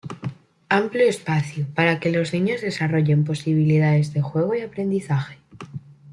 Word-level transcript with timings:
Amplio 0.81 1.07
espacio, 1.07 1.67
para 1.75 1.99
que 1.99 2.11
los 2.11 2.33
niños 2.33 2.61
desarrollen 2.61 3.23
posibilidades 3.23 4.13
de 4.15 4.23
juegos 4.23 4.57
y 4.57 4.61
aprendizaje. 4.61 5.37